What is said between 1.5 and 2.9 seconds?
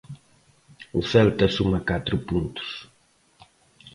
suma catro puntos.